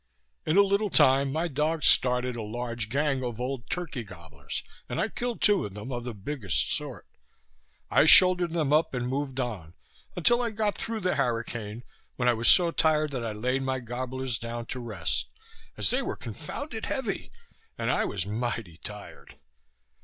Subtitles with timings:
[0.47, 4.99] In a little time my dogs started a large gang of old turkey goblers, and
[4.99, 7.05] I killed two of them, of the biggest sort.
[7.91, 9.75] I shouldered them up, and moved on,
[10.15, 11.83] until I got through the harricane,
[12.15, 15.29] when I was so tired that I laid my goblers down to rest,
[15.77, 17.29] as they were confounded heavy,
[17.77, 19.35] and I was mighty tired.